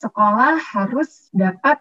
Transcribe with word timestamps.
sekolah 0.00 0.56
harus 0.56 1.28
dapat 1.30 1.78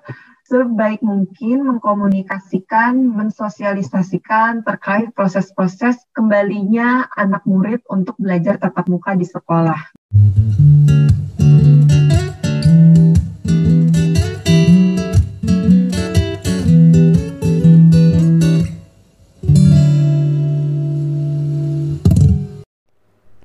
sebaik 0.49 0.99
mungkin 1.05 1.63
mengkomunikasikan, 1.63 2.97
mensosialisasikan 2.97 4.65
terkait 4.65 5.13
proses-proses 5.13 5.95
kembalinya 6.11 7.07
anak 7.15 7.45
murid 7.45 7.85
untuk 7.87 8.17
belajar 8.17 8.57
tatap 8.57 8.89
muka 8.89 9.13
di 9.15 9.29
sekolah. 9.29 9.79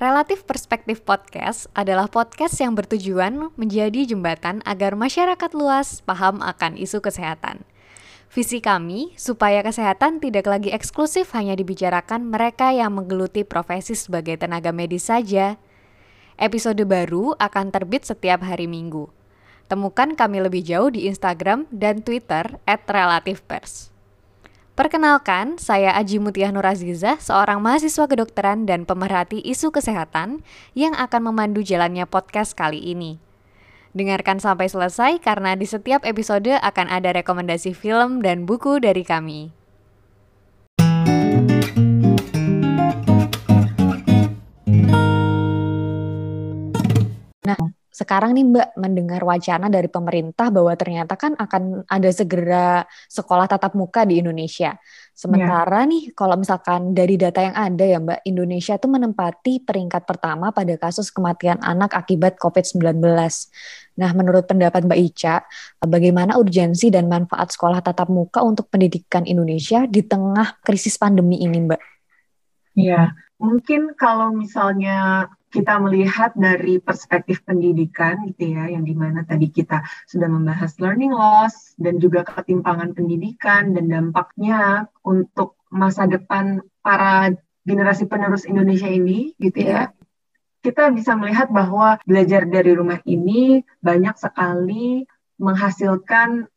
Relatif 0.04 0.44
Perspektif 0.44 1.00
Podcast 1.00 1.64
adalah 1.72 2.12
podcast 2.12 2.60
yang 2.60 2.76
bertujuan 2.76 3.48
menjadi 3.56 4.04
jembatan 4.04 4.60
agar 4.68 5.00
masyarakat 5.00 5.56
luas 5.56 6.04
paham 6.04 6.44
akan 6.44 6.76
isu 6.76 7.00
kesehatan. 7.00 7.64
Visi 8.28 8.60
kami 8.60 9.16
supaya 9.16 9.64
kesehatan 9.64 10.20
tidak 10.20 10.44
lagi 10.44 10.76
eksklusif 10.76 11.32
hanya 11.32 11.56
dibicarakan 11.56 12.28
mereka 12.28 12.68
yang 12.76 12.92
menggeluti 13.00 13.48
profesi 13.48 13.96
sebagai 13.96 14.36
tenaga 14.36 14.76
medis 14.76 15.08
saja. 15.08 15.56
Episode 16.36 16.84
baru 16.84 17.32
akan 17.40 17.72
terbit 17.72 18.04
setiap 18.04 18.44
hari 18.44 18.68
Minggu. 18.68 19.08
Temukan 19.72 20.20
kami 20.20 20.44
lebih 20.44 20.68
jauh 20.68 20.92
di 20.92 21.08
Instagram 21.08 21.64
dan 21.72 22.04
Twitter 22.04 22.60
@relativepers. 22.68 23.93
Perkenalkan, 24.74 25.54
saya 25.54 25.94
Aji 25.94 26.18
Mutiah 26.18 26.50
Nuraziza, 26.50 27.14
seorang 27.22 27.62
mahasiswa 27.62 28.10
kedokteran 28.10 28.66
dan 28.66 28.82
pemerhati 28.82 29.38
isu 29.38 29.70
kesehatan 29.70 30.42
yang 30.74 30.98
akan 30.98 31.30
memandu 31.30 31.62
jalannya 31.62 32.02
podcast 32.10 32.58
kali 32.58 32.82
ini. 32.82 33.22
Dengarkan 33.94 34.42
sampai 34.42 34.66
selesai 34.66 35.22
karena 35.22 35.54
di 35.54 35.62
setiap 35.70 36.02
episode 36.02 36.58
akan 36.58 36.90
ada 36.90 37.14
rekomendasi 37.14 37.70
film 37.70 38.18
dan 38.18 38.50
buku 38.50 38.82
dari 38.82 39.06
kami. 39.06 39.54
Nah, 47.46 47.83
sekarang 47.94 48.34
nih 48.34 48.42
Mbak 48.50 48.68
mendengar 48.74 49.22
wacana 49.22 49.70
dari 49.70 49.86
pemerintah 49.86 50.50
bahwa 50.50 50.74
ternyata 50.74 51.14
kan 51.14 51.38
akan 51.38 51.86
ada 51.86 52.10
segera 52.10 52.82
sekolah 53.06 53.46
tatap 53.46 53.78
muka 53.78 54.02
di 54.02 54.18
Indonesia. 54.18 54.74
Sementara 55.14 55.86
yeah. 55.86 55.90
nih 55.94 56.02
kalau 56.10 56.34
misalkan 56.34 56.90
dari 56.90 57.14
data 57.14 57.38
yang 57.38 57.54
ada 57.54 57.86
ya 57.86 58.02
Mbak, 58.02 58.26
Indonesia 58.26 58.74
tuh 58.82 58.90
menempati 58.90 59.62
peringkat 59.62 60.10
pertama 60.10 60.50
pada 60.50 60.74
kasus 60.74 61.14
kematian 61.14 61.62
anak 61.62 61.94
akibat 61.94 62.34
COVID-19. 62.34 62.98
Nah, 63.94 64.10
menurut 64.10 64.42
pendapat 64.50 64.82
Mbak 64.90 64.98
Ica, 64.98 65.46
bagaimana 65.78 66.34
urgensi 66.34 66.90
dan 66.90 67.06
manfaat 67.06 67.54
sekolah 67.54 67.78
tatap 67.78 68.10
muka 68.10 68.42
untuk 68.42 68.66
pendidikan 68.74 69.22
Indonesia 69.22 69.86
di 69.86 70.02
tengah 70.02 70.58
krisis 70.66 70.98
pandemi 70.98 71.46
ini 71.46 71.62
Mbak? 71.62 71.82
Ya, 72.74 73.14
mungkin 73.38 73.94
kalau 73.94 74.34
misalnya 74.34 75.30
kita 75.54 75.78
melihat 75.78 76.34
dari 76.34 76.82
perspektif 76.82 77.46
pendidikan 77.46 78.26
gitu 78.26 78.58
ya, 78.58 78.66
yang 78.66 78.82
di 78.82 78.90
mana 78.90 79.22
tadi 79.22 79.54
kita 79.54 79.86
sudah 80.10 80.26
membahas 80.26 80.74
learning 80.82 81.14
loss 81.14 81.78
dan 81.78 82.02
juga 82.02 82.26
ketimpangan 82.26 82.90
pendidikan 82.90 83.70
dan 83.70 83.86
dampaknya 83.86 84.90
untuk 85.06 85.54
masa 85.70 86.10
depan 86.10 86.58
para 86.82 87.30
generasi 87.62 88.10
penerus 88.10 88.50
Indonesia 88.50 88.90
ini 88.90 89.38
gitu 89.38 89.62
ya. 89.62 89.94
Kita 90.58 90.90
bisa 90.90 91.14
melihat 91.14 91.54
bahwa 91.54 92.02
belajar 92.02 92.50
dari 92.50 92.74
rumah 92.74 92.98
ini 93.06 93.62
banyak 93.78 94.18
sekali 94.18 95.06
menghasilkan 95.38 96.50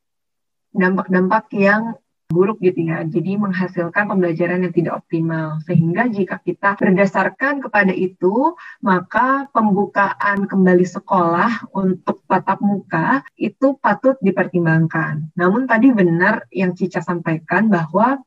dampak-dampak 0.73 1.53
yang 1.53 2.01
buruk 2.27 2.59
gitu 2.59 2.91
ya. 2.91 3.03
Jadi 3.07 3.39
menghasilkan 3.39 4.11
pembelajaran 4.11 4.67
yang 4.67 4.75
tidak 4.75 4.93
optimal. 5.03 5.63
Sehingga 5.63 6.11
jika 6.11 6.43
kita 6.43 6.75
berdasarkan 6.75 7.63
kepada 7.63 7.95
itu, 7.95 8.53
maka 8.83 9.47
pembukaan 9.55 10.45
kembali 10.45 10.83
sekolah 10.83 11.71
untuk 11.71 12.23
tatap 12.27 12.59
muka 12.59 13.23
itu 13.39 13.79
patut 13.79 14.19
dipertimbangkan. 14.19 15.31
Namun 15.39 15.65
tadi 15.65 15.89
benar 15.95 16.45
yang 16.51 16.75
Cica 16.75 16.99
sampaikan 16.99 17.71
bahwa 17.71 18.19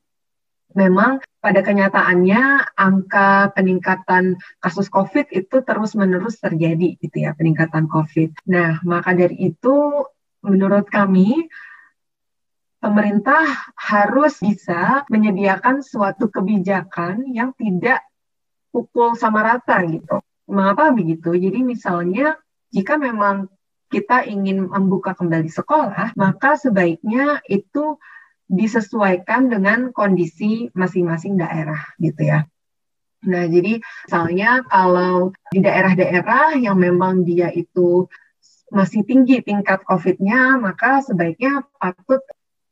memang 0.72 1.20
pada 1.42 1.60
kenyataannya 1.66 2.72
angka 2.78 3.53
peningkatan 3.56 4.38
kasus 4.62 4.86
COVID 4.88 5.32
itu 5.32 5.56
terus-menerus 5.60 6.41
terjadi 6.41 6.97
gitu 7.00 7.16
ya, 7.26 7.36
peningkatan 7.36 7.91
COVID. 7.91 8.48
Nah, 8.48 8.80
maka 8.86 9.12
dari 9.12 9.50
itu 9.50 10.06
menurut 10.41 10.88
kami 10.88 11.48
pemerintah 12.80 13.44
harus 13.76 14.41
bisa 14.41 15.04
menyediakan 15.12 15.84
suatu 15.84 16.32
kebijakan 16.32 17.28
yang 17.28 17.52
tidak 17.54 18.02
pukul 18.72 19.14
sama 19.14 19.44
rata 19.44 19.84
gitu. 19.84 20.24
Mengapa 20.50 20.91
begitu? 20.91 21.36
Jadi 21.36 21.62
misalnya 21.62 22.41
jika 22.72 22.96
memang 22.96 23.46
kita 23.92 24.24
ingin 24.26 24.70
membuka 24.70 25.14
kembali 25.14 25.50
sekolah, 25.50 26.16
maka 26.16 26.56
sebaiknya 26.56 27.42
itu 27.46 27.98
disesuaikan 28.50 29.47
dengan 29.47 29.94
kondisi 29.94 30.70
masing-masing 30.74 31.38
daerah 31.38 31.94
gitu 32.02 32.26
ya. 32.26 32.47
Nah, 33.20 33.44
jadi 33.47 33.78
misalnya 33.78 34.64
kalau 34.64 35.30
di 35.52 35.60
daerah-daerah 35.60 36.56
yang 36.56 36.80
memang 36.80 37.22
dia 37.22 37.52
itu 37.52 38.08
masih 38.72 39.04
tinggi 39.04 39.42
tingkat 39.44 39.82
COVID-nya, 39.84 40.56
maka 40.56 41.02
sebaiknya 41.04 41.66
patut 41.76 42.22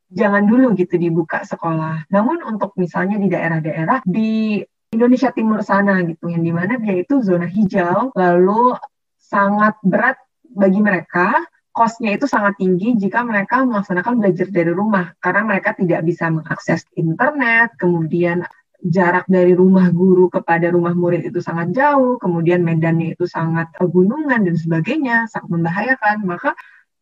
jangan 0.09 0.45
dulu 0.49 0.73
gitu 0.77 0.97
dibuka 0.97 1.45
sekolah. 1.45 2.09
Namun 2.09 2.45
untuk 2.45 2.73
misalnya 2.81 3.21
di 3.21 3.29
daerah-daerah 3.29 4.05
di 4.05 4.61
Indonesia 4.89 5.29
Timur 5.33 5.61
sana 5.61 6.01
gitu, 6.05 6.33
yang 6.33 6.41
di 6.41 6.53
mana 6.53 6.81
dia 6.81 7.05
itu 7.05 7.21
zona 7.21 7.45
hijau, 7.45 8.17
lalu 8.17 8.73
sangat 9.21 9.77
berat 9.85 10.17
bagi 10.49 10.81
mereka, 10.81 11.45
kosnya 11.77 12.17
itu 12.17 12.25
sangat 12.25 12.57
tinggi 12.57 12.97
jika 12.97 13.21
mereka 13.21 13.63
melaksanakan 13.69 14.17
belajar 14.17 14.49
dari 14.49 14.73
rumah, 14.73 15.13
karena 15.21 15.45
mereka 15.45 15.77
tidak 15.77 16.01
bisa 16.09 16.33
mengakses 16.33 16.89
internet, 16.97 17.77
kemudian 17.77 18.49
jarak 18.81 19.29
dari 19.29 19.53
rumah 19.53 19.91
guru 19.93 20.33
kepada 20.33 20.71
rumah 20.73 20.97
murid 20.97 21.29
itu 21.29 21.45
sangat 21.45 21.77
jauh, 21.77 22.17
kemudian 22.17 22.65
medannya 22.65 23.13
itu 23.13 23.29
sangat 23.29 23.69
pegunungan 23.77 24.41
dan 24.41 24.57
sebagainya, 24.57 25.29
sangat 25.29 25.53
membahayakan, 25.53 26.25
maka 26.25 26.57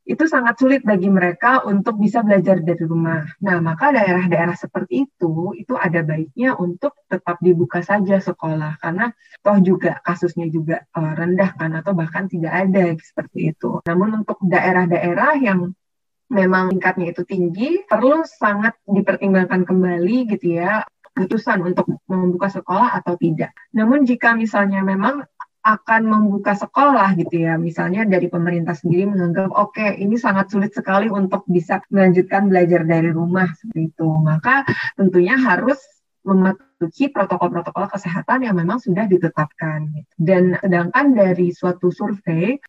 itu 0.07 0.25
sangat 0.31 0.55
sulit 0.63 0.87
bagi 0.87 1.11
mereka 1.11 1.67
untuk 1.67 1.99
bisa 1.99 2.23
belajar 2.23 2.63
dari 2.63 2.87
rumah. 2.87 3.27
Nah, 3.43 3.59
maka 3.59 3.91
daerah-daerah 3.91 4.55
seperti 4.55 5.11
itu 5.11 5.51
itu 5.59 5.75
ada 5.75 6.07
baiknya 6.07 6.55
untuk 6.55 6.95
tetap 7.11 7.43
dibuka 7.43 7.83
saja 7.83 8.23
sekolah 8.23 8.79
karena 8.79 9.11
toh 9.43 9.59
juga 9.59 9.99
kasusnya 10.07 10.47
juga 10.47 10.87
uh, 10.95 11.13
rendah 11.19 11.59
kan 11.59 11.75
atau 11.75 11.93
bahkan 11.99 12.31
tidak 12.31 12.55
ada 12.55 12.95
seperti 13.03 13.51
itu. 13.51 13.83
Namun 13.83 14.23
untuk 14.23 14.39
daerah-daerah 14.47 15.43
yang 15.43 15.75
memang 16.31 16.71
tingkatnya 16.71 17.11
itu 17.11 17.23
tinggi 17.27 17.83
perlu 17.87 18.23
sangat 18.27 18.79
dipertimbangkan 18.87 19.63
kembali 19.63 20.17
gitu 20.39 20.59
ya 20.59 20.87
putusan 21.17 21.65
untuk 21.65 21.89
membuka 22.07 22.53
sekolah 22.53 22.93
atau 23.01 23.17
tidak. 23.17 23.57
Namun 23.73 24.05
jika 24.05 24.37
misalnya 24.37 24.85
memang 24.85 25.25
akan 25.67 26.03
membuka 26.07 26.55
sekolah 26.55 27.19
gitu 27.19 27.43
ya. 27.43 27.59
Misalnya 27.59 28.07
dari 28.07 28.31
pemerintah 28.31 28.79
sendiri 28.79 29.11
menganggap 29.11 29.51
oke 29.51 29.75
okay, 29.75 29.99
ini 29.99 30.15
sangat 30.15 30.55
sulit 30.55 30.71
sekali 30.71 31.11
untuk 31.11 31.43
bisa 31.51 31.83
melanjutkan 31.91 32.47
belajar 32.47 32.87
dari 32.87 33.11
rumah 33.11 33.51
seperti 33.59 33.91
itu. 33.91 34.07
Maka 34.07 34.63
tentunya 34.95 35.35
harus 35.35 35.83
mematuhi 36.23 37.11
protokol-protokol 37.11 37.91
kesehatan 37.91 38.47
yang 38.47 38.55
memang 38.55 38.79
sudah 38.79 39.11
ditetapkan. 39.11 39.91
Dan 40.15 40.55
sedangkan 40.63 41.19
dari 41.19 41.51
suatu 41.51 41.91
survei 41.91 42.63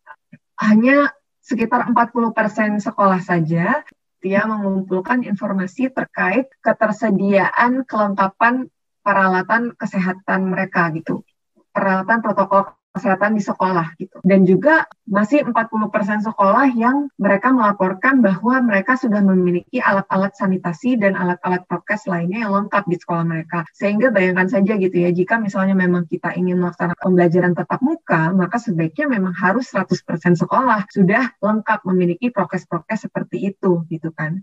hanya 0.58 1.14
sekitar 1.38 1.86
40% 1.94 2.82
sekolah 2.82 3.22
saja 3.22 3.86
dia 4.18 4.42
mengumpulkan 4.50 5.22
informasi 5.22 5.94
terkait 5.94 6.50
ketersediaan 6.58 7.86
kelengkapan 7.86 8.66
peralatan 9.06 9.78
kesehatan 9.78 10.50
mereka 10.50 10.90
gitu 10.90 11.22
peralatan 11.70 12.18
protokol 12.18 12.77
kesehatan 12.98 13.38
di 13.38 13.42
sekolah 13.42 13.94
gitu. 13.96 14.18
Dan 14.26 14.42
juga 14.42 14.84
masih 15.06 15.46
40% 15.46 16.26
sekolah 16.26 16.74
yang 16.74 17.08
mereka 17.16 17.54
melaporkan 17.54 18.20
bahwa 18.20 18.60
mereka 18.60 18.98
sudah 18.98 19.22
memiliki 19.22 19.78
alat-alat 19.78 20.34
sanitasi 20.34 20.98
dan 20.98 21.14
alat-alat 21.14 21.64
prokes 21.70 22.10
lainnya 22.10 22.44
yang 22.44 22.52
lengkap 22.52 22.84
di 22.90 22.98
sekolah 22.98 23.24
mereka. 23.24 23.62
Sehingga 23.72 24.10
bayangkan 24.10 24.50
saja 24.50 24.76
gitu 24.76 24.96
ya, 24.98 25.14
jika 25.14 25.38
misalnya 25.38 25.78
memang 25.78 26.04
kita 26.10 26.34
ingin 26.34 26.58
melaksanakan 26.58 27.00
pembelajaran 27.00 27.52
tatap 27.54 27.80
muka, 27.80 28.34
maka 28.34 28.58
sebaiknya 28.58 29.06
memang 29.08 29.32
harus 29.32 29.70
100% 29.72 30.36
sekolah 30.36 30.90
sudah 30.92 31.38
lengkap 31.40 31.86
memiliki 31.88 32.28
prokes-prokes 32.34 33.08
seperti 33.08 33.54
itu 33.54 33.86
gitu 33.88 34.10
kan. 34.12 34.42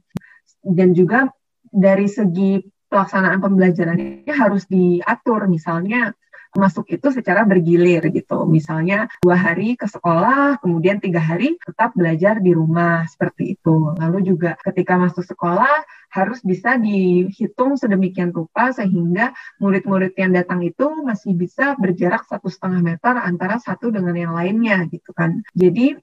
Dan 0.65 0.97
juga 0.97 1.29
dari 1.69 2.09
segi 2.09 2.63
pelaksanaan 2.89 3.43
pembelajarannya 3.43 4.31
harus 4.31 4.69
diatur 4.71 5.51
misalnya 5.51 6.15
masuk 6.55 6.87
itu 6.89 7.07
secara 7.11 7.43
bergilir 7.43 8.01
gitu. 8.09 8.47
Misalnya 8.47 9.11
dua 9.21 9.37
hari 9.37 9.75
ke 9.75 9.85
sekolah, 9.85 10.63
kemudian 10.63 11.03
tiga 11.03 11.19
hari 11.19 11.59
tetap 11.61 11.93
belajar 11.93 12.39
di 12.39 12.55
rumah 12.55 13.05
seperti 13.05 13.59
itu. 13.59 13.93
Lalu 13.99 14.33
juga 14.35 14.55
ketika 14.63 14.95
masuk 14.95 15.27
sekolah 15.27 15.85
harus 16.15 16.39
bisa 16.41 16.79
dihitung 16.79 17.75
sedemikian 17.75 18.31
rupa 18.31 18.71
sehingga 18.71 19.35
murid-murid 19.59 20.15
yang 20.15 20.31
datang 20.31 20.63
itu 20.63 20.87
masih 21.03 21.35
bisa 21.35 21.75
berjarak 21.75 22.23
satu 22.25 22.47
setengah 22.47 22.95
meter 22.95 23.13
antara 23.19 23.59
satu 23.59 23.91
dengan 23.91 24.15
yang 24.15 24.33
lainnya 24.33 24.87
gitu 24.87 25.11
kan. 25.11 25.43
Jadi 25.51 25.99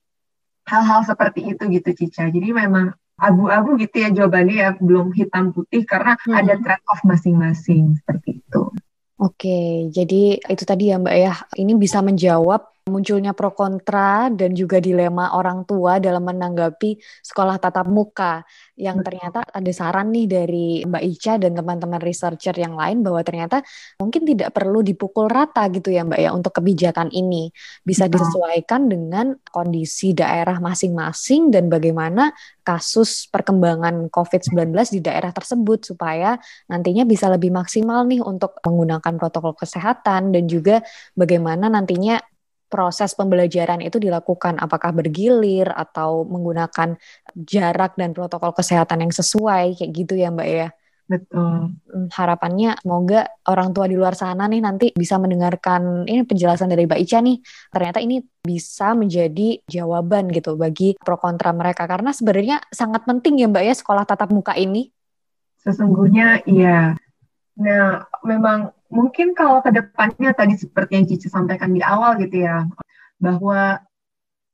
hal-hal 0.69 1.01
seperti 1.09 1.57
itu 1.57 1.63
gitu 1.73 1.91
Cica. 1.97 2.29
Jadi 2.29 2.53
memang 2.53 2.93
abu-abu 3.23 3.79
gitu 3.79 4.03
ya 4.03 4.11
jawabannya 4.11 4.57
ya 4.57 4.71
belum 4.83 5.15
hitam 5.15 5.55
putih 5.55 5.87
karena 5.87 6.19
hmm. 6.19 6.35
ada 6.35 6.55
trade 6.59 6.87
off 6.91 7.01
masing-masing 7.07 7.97
seperti 8.03 8.43
itu. 8.43 8.63
Oke, 9.23 9.87
jadi 9.95 10.35
itu 10.43 10.65
tadi 10.67 10.91
ya 10.91 10.99
Mbak 10.99 11.17
ya. 11.25 11.33
Ini 11.55 11.73
bisa 11.79 12.03
menjawab 12.03 12.61
munculnya 12.91 13.31
pro 13.31 13.55
kontra 13.55 14.27
dan 14.35 14.59
juga 14.59 14.83
dilema 14.83 15.39
orang 15.39 15.63
tua 15.63 16.03
dalam 16.03 16.27
menanggapi 16.27 16.99
sekolah 17.23 17.63
tatap 17.63 17.87
muka. 17.87 18.43
Yang 18.75 19.07
ternyata 19.07 19.47
ada 19.47 19.71
saran 19.71 20.11
nih 20.11 20.27
dari 20.27 20.67
Mbak 20.83 21.03
Ica 21.15 21.39
dan 21.39 21.55
teman-teman 21.55 22.03
researcher 22.03 22.57
yang 22.59 22.75
lain 22.75 23.07
bahwa 23.07 23.23
ternyata 23.23 23.63
mungkin 24.03 24.27
tidak 24.27 24.51
perlu 24.51 24.83
dipukul 24.83 25.31
rata 25.31 25.71
gitu 25.71 25.95
ya 25.95 26.03
Mbak 26.03 26.21
ya 26.27 26.31
untuk 26.35 26.53
kebijakan 26.59 27.15
ini. 27.15 27.55
Bisa 27.87 28.11
disesuaikan 28.11 28.91
dengan 28.91 29.39
kondisi 29.47 30.11
daerah 30.11 30.59
masing-masing 30.59 31.55
dan 31.55 31.71
bagaimana 31.71 32.35
kasus 32.67 33.31
perkembangan 33.31 34.11
COVID-19 34.11 34.75
di 34.91 35.01
daerah 35.03 35.31
tersebut 35.31 35.95
supaya 35.95 36.35
nantinya 36.67 37.07
bisa 37.07 37.31
lebih 37.31 37.55
maksimal 37.55 38.07
nih 38.07 38.23
untuk 38.23 38.59
menggunakan 38.63 39.15
protokol 39.19 39.55
kesehatan 39.55 40.35
dan 40.35 40.45
juga 40.51 40.83
bagaimana 41.15 41.71
nantinya 41.71 42.19
proses 42.73 43.13
pembelajaran 43.13 43.85
itu 43.85 44.01
dilakukan 44.01 44.57
apakah 44.57 44.97
bergilir 44.97 45.69
atau 45.69 46.25
menggunakan 46.25 46.97
jarak 47.37 48.01
dan 48.01 48.17
protokol 48.17 48.57
kesehatan 48.57 49.05
yang 49.05 49.13
sesuai 49.13 49.77
kayak 49.77 49.91
gitu 49.93 50.17
ya 50.17 50.33
Mbak 50.33 50.49
ya. 50.49 50.69
Betul. 51.13 51.77
Hmm, 51.77 52.09
harapannya 52.09 52.81
semoga 52.81 53.29
orang 53.45 53.77
tua 53.77 53.85
di 53.85 54.01
luar 54.01 54.17
sana 54.17 54.49
nih 54.49 54.65
nanti 54.65 54.87
bisa 54.97 55.21
mendengarkan 55.21 56.09
ini 56.09 56.25
penjelasan 56.25 56.73
dari 56.73 56.89
Mbak 56.89 57.01
Ica 57.05 57.21
nih. 57.21 57.37
Ternyata 57.69 57.99
ini 58.01 58.25
bisa 58.41 58.97
menjadi 58.97 59.61
jawaban 59.69 60.33
gitu 60.33 60.57
bagi 60.57 60.97
pro 60.97 61.21
kontra 61.21 61.53
mereka 61.53 61.85
karena 61.85 62.17
sebenarnya 62.17 62.65
sangat 62.73 63.05
penting 63.05 63.45
ya 63.45 63.47
Mbak 63.53 63.65
ya 63.69 63.75
sekolah 63.77 64.09
tatap 64.09 64.33
muka 64.33 64.57
ini. 64.57 64.89
Sesungguhnya 65.61 66.41
iya. 66.49 66.97
Nah, 67.61 68.09
memang 68.25 68.73
mungkin 68.93 69.33
kalau 69.33 69.65
ke 69.65 69.73
depannya 69.73 70.37
tadi 70.37 70.55
seperti 70.61 71.01
yang 71.01 71.07
Cici 71.09 71.33
sampaikan 71.33 71.73
di 71.73 71.81
awal 71.81 72.21
gitu 72.21 72.45
ya, 72.45 72.69
bahwa 73.17 73.81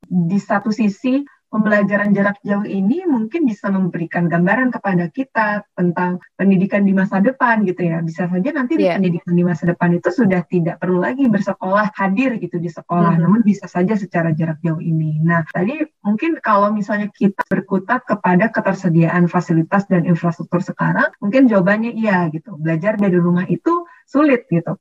di 0.06 0.38
satu 0.38 0.70
sisi 0.70 1.26
pembelajaran 1.48 2.12
jarak 2.12 2.38
jauh 2.44 2.64
ini 2.64 3.04
mungkin 3.08 3.48
bisa 3.48 3.72
memberikan 3.72 4.28
gambaran 4.28 4.72
kepada 4.72 5.08
kita 5.08 5.64
tentang 5.72 6.20
pendidikan 6.36 6.84
di 6.84 6.92
masa 6.92 7.18
depan 7.24 7.64
gitu 7.64 7.88
ya. 7.88 8.04
Bisa 8.04 8.28
saja 8.28 8.50
nanti 8.52 8.76
yeah. 8.76 8.96
di 8.96 9.00
pendidikan 9.00 9.34
di 9.34 9.44
masa 9.44 9.64
depan 9.68 9.96
itu 9.96 10.08
sudah 10.12 10.44
tidak 10.48 10.76
perlu 10.80 11.00
lagi 11.00 11.24
bersekolah 11.26 11.92
hadir 11.96 12.36
gitu 12.38 12.60
di 12.60 12.68
sekolah, 12.68 13.14
mm 13.14 13.16
-hmm. 13.16 13.24
namun 13.24 13.40
bisa 13.42 13.64
saja 13.66 13.96
secara 13.96 14.32
jarak 14.36 14.60
jauh 14.60 14.80
ini. 14.80 15.20
Nah, 15.24 15.44
tadi 15.50 15.80
mungkin 16.04 16.36
kalau 16.44 16.72
misalnya 16.72 17.08
kita 17.12 17.44
berkutat 17.48 18.04
kepada 18.04 18.52
ketersediaan 18.52 19.26
fasilitas 19.26 19.88
dan 19.88 20.04
infrastruktur 20.04 20.60
sekarang, 20.60 21.10
mungkin 21.18 21.48
jawabannya 21.48 21.96
iya 21.96 22.28
gitu. 22.28 22.56
Belajar 22.60 23.00
dari 23.00 23.16
rumah 23.16 23.48
itu 23.48 23.88
sulit 24.08 24.48
gitu 24.48 24.76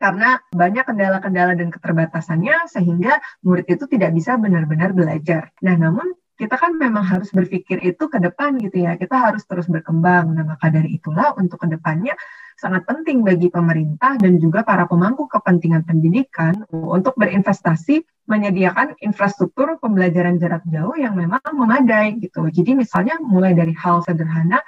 karena 0.00 0.40
banyak 0.48 0.88
kendala-kendala 0.88 1.52
dan 1.54 1.68
keterbatasannya 1.68 2.66
sehingga 2.72 3.20
murid 3.44 3.68
itu 3.68 3.84
tidak 3.84 4.16
bisa 4.16 4.40
benar-benar 4.40 4.96
belajar. 4.96 5.52
Nah, 5.60 5.76
namun 5.76 6.16
kita 6.40 6.56
kan 6.56 6.72
memang 6.80 7.04
harus 7.04 7.28
berpikir 7.36 7.84
itu 7.84 8.08
ke 8.08 8.16
depan 8.16 8.56
gitu 8.64 8.88
ya. 8.88 8.96
Kita 8.96 9.12
harus 9.12 9.44
terus 9.44 9.68
berkembang. 9.68 10.32
Nah, 10.32 10.56
maka 10.56 10.72
dari 10.72 10.96
itulah 10.96 11.36
untuk 11.36 11.60
ke 11.60 11.68
depannya 11.68 12.16
sangat 12.56 12.88
penting 12.88 13.20
bagi 13.20 13.52
pemerintah 13.52 14.16
dan 14.16 14.40
juga 14.40 14.64
para 14.64 14.88
pemangku 14.88 15.28
kepentingan 15.28 15.84
pendidikan 15.84 16.64
untuk 16.72 17.12
berinvestasi 17.20 18.00
menyediakan 18.24 18.96
infrastruktur 19.04 19.76
pembelajaran 19.80 20.40
jarak 20.40 20.64
jauh 20.68 20.96
yang 20.96 21.12
memang 21.12 21.44
memadai 21.52 22.16
gitu. 22.20 22.48
Jadi 22.48 22.72
misalnya 22.72 23.20
mulai 23.20 23.52
dari 23.52 23.76
hal 23.76 24.00
sederhana 24.00 24.64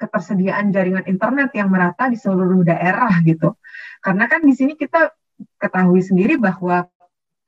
ketersediaan 0.00 0.72
jaringan 0.72 1.04
internet 1.04 1.52
yang 1.52 1.68
merata 1.68 2.08
di 2.08 2.16
seluruh 2.16 2.64
daerah 2.64 3.12
gitu. 3.20 3.60
Karena 4.00 4.24
kan 4.24 4.40
di 4.40 4.56
sini 4.56 4.72
kita 4.80 5.12
ketahui 5.60 6.00
sendiri 6.00 6.40
bahwa 6.40 6.88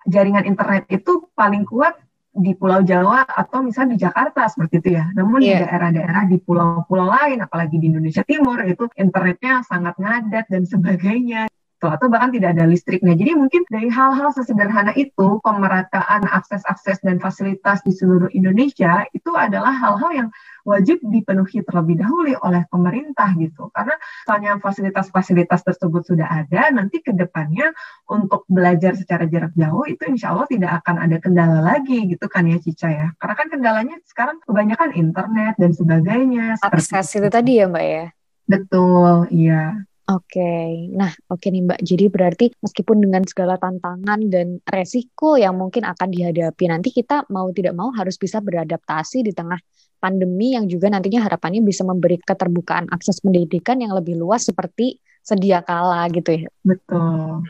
jaringan 0.04 0.44
internet 0.44 0.84
itu 0.93 1.32
paling 1.32 1.64
kuat 1.64 1.96
di 2.32 2.56
Pulau 2.56 2.81
Jawa 2.81 3.28
atau 3.28 3.60
misalnya 3.60 3.96
di 3.96 4.00
Jakarta 4.04 4.49
seperti 4.49 4.81
itu 4.81 4.88
ya. 4.96 5.08
Namun 5.12 5.40
yeah. 5.40 5.44
di 5.44 5.52
iya. 5.52 5.60
daerah-daerah 5.69 6.22
di 6.28 6.37
pulau-pulau 6.40 7.08
lain, 7.12 7.44
apalagi 7.44 7.76
di 7.76 7.93
Indonesia 7.93 8.25
Timur 8.25 8.64
itu 8.64 8.88
internetnya 8.96 9.60
sangat 9.69 10.00
ngadat 10.00 10.49
dan 10.49 10.64
sebagainya 10.64 11.52
gitu 11.82 11.90
atau 11.90 12.06
bahkan 12.06 12.31
tidak 12.31 12.54
ada 12.54 12.64
listrik. 12.70 13.02
Nah, 13.02 13.19
jadi 13.19 13.34
mungkin 13.34 13.66
dari 13.66 13.90
hal-hal 13.90 14.31
sesederhana 14.31 14.94
itu 14.94 15.43
pemerataan 15.43 16.31
akses-akses 16.31 17.02
dan 17.02 17.19
fasilitas 17.19 17.82
di 17.82 17.90
seluruh 17.90 18.31
Indonesia 18.31 19.02
itu 19.10 19.34
adalah 19.34 19.75
hal-hal 19.75 20.10
yang 20.14 20.28
wajib 20.62 21.03
dipenuhi 21.03 21.62
terlebih 21.62 22.00
dahulu 22.03 22.35
oleh 22.43 22.62
pemerintah 22.70 23.35
gitu. 23.38 23.69
Karena 23.70 23.94
misalnya 23.99 24.53
fasilitas-fasilitas 24.62 25.61
tersebut 25.67 26.03
sudah 26.06 26.29
ada, 26.29 26.70
nanti 26.70 27.03
ke 27.03 27.14
depannya 27.14 27.70
untuk 28.11 28.47
belajar 28.47 28.94
secara 28.94 29.26
jarak 29.26 29.55
jauh 29.55 29.85
itu 29.87 30.03
insya 30.09 30.35
Allah 30.35 30.47
tidak 30.49 30.82
akan 30.82 30.97
ada 31.03 31.17
kendala 31.19 31.59
lagi 31.61 32.06
gitu 32.06 32.26
kan 32.26 32.47
ya 32.47 32.59
Cica 32.59 32.88
ya. 32.91 33.06
Karena 33.19 33.35
kan 33.35 33.47
kendalanya 33.50 33.97
sekarang 34.06 34.38
kebanyakan 34.43 34.91
internet 34.94 35.55
dan 35.59 35.70
sebagainya. 35.75 36.56
Akses 36.62 37.09
itu 37.14 37.29
tadi 37.29 37.61
ya 37.62 37.67
Mbak 37.70 37.87
ya? 37.87 38.06
Betul, 38.47 39.31
iya. 39.31 39.87
Oke, 40.11 40.91
nah 40.93 41.14
oke 41.31 41.47
nih 41.47 41.62
Mbak. 41.62 41.81
Jadi 41.87 42.05
berarti 42.11 42.47
meskipun 42.59 43.00
dengan 43.00 43.23
segala 43.23 43.55
tantangan 43.55 44.20
dan 44.29 44.59
resiko 44.67 45.38
yang 45.38 45.55
mungkin 45.55 45.87
akan 45.87 46.11
dihadapi 46.11 46.64
nanti 46.67 46.91
kita 46.91 47.23
mau 47.31 47.47
tidak 47.55 47.79
mau 47.79 47.94
harus 47.94 48.19
bisa 48.19 48.43
beradaptasi 48.43 49.23
di 49.23 49.31
tengah 49.31 49.62
pandemi 50.02 50.58
yang 50.58 50.66
juga 50.66 50.90
nantinya 50.90 51.22
harapannya 51.22 51.62
bisa 51.62 51.87
memberi 51.87 52.19
keterbukaan 52.19 52.90
akses 52.90 53.22
pendidikan 53.22 53.78
yang 53.78 53.94
lebih 53.94 54.19
luas 54.19 54.43
seperti 54.43 54.99
sedia 55.22 55.62
kala 55.62 56.10
gitu 56.10 56.43
ya. 56.43 56.50
Betul. 56.66 57.46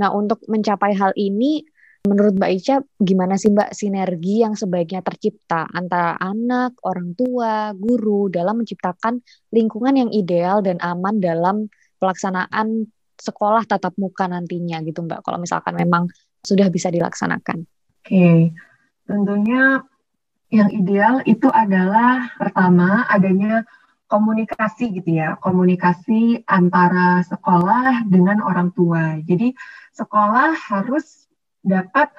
Nah, 0.00 0.10
untuk 0.16 0.42
mencapai 0.50 0.96
hal 0.98 1.14
ini 1.14 1.62
Menurut 2.00 2.40
Mbak 2.40 2.52
Ica, 2.56 2.80
gimana 2.96 3.36
sih 3.36 3.52
Mbak 3.52 3.76
sinergi 3.76 4.40
yang 4.40 4.56
sebaiknya 4.56 5.04
tercipta 5.04 5.68
antara 5.68 6.16
anak, 6.16 6.72
orang 6.80 7.12
tua, 7.12 7.76
guru 7.76 8.32
dalam 8.32 8.64
menciptakan 8.64 9.20
lingkungan 9.52 10.00
yang 10.00 10.08
ideal 10.08 10.64
dan 10.64 10.80
aman 10.80 11.20
dalam 11.20 11.68
pelaksanaan 12.00 12.88
sekolah 13.20 13.68
tatap 13.68 13.94
muka 14.00 14.26
nantinya 14.26 14.80
gitu 14.82 15.04
Mbak, 15.04 15.20
kalau 15.22 15.38
misalkan 15.38 15.76
memang 15.76 16.08
sudah 16.40 16.72
bisa 16.72 16.88
dilaksanakan. 16.88 17.68
Oke, 18.00 18.56
tentunya 19.04 19.84
yang 20.50 20.72
ideal 20.72 21.22
itu 21.28 21.46
adalah 21.52 22.32
pertama 22.40 23.06
adanya 23.06 23.62
komunikasi 24.10 24.90
gitu 24.98 25.22
ya, 25.22 25.38
komunikasi 25.38 26.42
antara 26.50 27.22
sekolah 27.22 28.08
dengan 28.10 28.42
orang 28.42 28.74
tua. 28.74 29.22
Jadi 29.22 29.54
sekolah 29.94 30.58
harus 30.58 31.30
dapat 31.62 32.10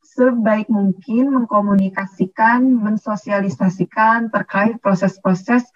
sebaik 0.00 0.72
mungkin 0.72 1.32
mengkomunikasikan, 1.36 2.64
mensosialisasikan 2.64 4.32
terkait 4.32 4.80
proses-proses 4.80 5.68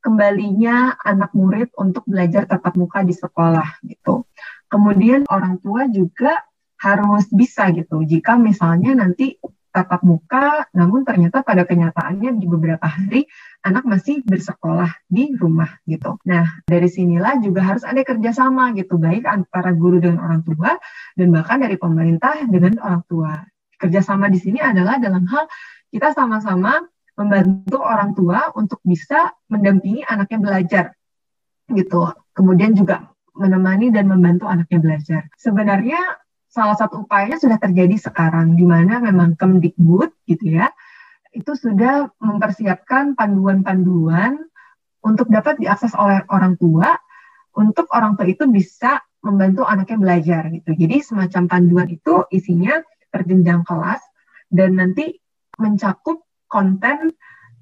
kembalinya 0.00 0.96
anak 1.00 1.30
murid 1.36 1.70
untuk 1.76 2.04
belajar 2.08 2.48
tatap 2.48 2.74
muka 2.76 3.04
di 3.04 3.12
sekolah 3.12 3.84
gitu. 3.84 4.24
Kemudian 4.66 5.28
orang 5.28 5.60
tua 5.60 5.86
juga 5.88 6.40
harus 6.80 7.28
bisa 7.28 7.68
gitu. 7.76 8.00
Jika 8.02 8.40
misalnya 8.40 8.96
nanti 8.96 9.36
tatap 9.70 10.02
muka, 10.02 10.66
namun 10.74 11.06
ternyata 11.06 11.46
pada 11.46 11.62
kenyataannya 11.62 12.42
di 12.42 12.46
beberapa 12.50 12.90
hari 12.90 13.30
anak 13.62 13.86
masih 13.86 14.26
bersekolah 14.26 14.90
di 15.06 15.30
rumah 15.38 15.78
gitu. 15.86 16.18
Nah, 16.26 16.64
dari 16.66 16.90
sinilah 16.90 17.38
juga 17.38 17.62
harus 17.62 17.86
ada 17.86 18.02
kerjasama 18.02 18.74
gitu, 18.74 18.98
baik 18.98 19.24
antara 19.30 19.70
guru 19.70 20.02
dengan 20.02 20.26
orang 20.26 20.42
tua, 20.42 20.74
dan 21.14 21.28
bahkan 21.30 21.62
dari 21.62 21.78
pemerintah 21.78 22.34
dengan 22.50 22.82
orang 22.82 23.02
tua. 23.06 23.32
Kerjasama 23.78 24.26
di 24.28 24.42
sini 24.42 24.58
adalah 24.58 24.98
dalam 24.98 25.24
hal 25.24 25.46
kita 25.94 26.12
sama-sama 26.12 26.82
membantu 27.18 27.78
orang 27.80 28.14
tua 28.14 28.52
untuk 28.54 28.78
bisa 28.86 29.32
mendampingi 29.50 30.06
anaknya 30.06 30.38
belajar 30.38 30.84
gitu. 31.70 32.10
Kemudian 32.34 32.74
juga 32.74 33.10
menemani 33.34 33.94
dan 33.94 34.10
membantu 34.10 34.50
anaknya 34.50 34.78
belajar. 34.82 35.22
Sebenarnya 35.38 36.00
salah 36.50 36.74
satu 36.74 37.06
upayanya 37.06 37.38
sudah 37.38 37.62
terjadi 37.62 37.94
sekarang 38.10 38.58
di 38.58 38.66
mana 38.66 38.98
memang 38.98 39.38
Kemdikbud 39.38 40.10
gitu 40.26 40.58
ya 40.58 40.74
itu 41.30 41.54
sudah 41.54 42.10
mempersiapkan 42.18 43.14
panduan-panduan 43.14 44.34
untuk 45.06 45.30
dapat 45.30 45.62
diakses 45.62 45.94
oleh 45.94 46.26
orang 46.26 46.58
tua 46.58 46.98
untuk 47.54 47.86
orang 47.94 48.18
tua 48.18 48.26
itu 48.26 48.50
bisa 48.50 48.98
membantu 49.22 49.62
anaknya 49.62 49.98
belajar 49.98 50.42
gitu. 50.50 50.70
Jadi 50.74 50.96
semacam 51.02 51.42
panduan 51.46 51.88
itu 51.90 52.24
isinya 52.34 52.82
perjenjang 53.10 53.62
kelas 53.62 54.02
dan 54.50 54.78
nanti 54.78 55.18
mencakup 55.58 56.24
konten 56.50 57.14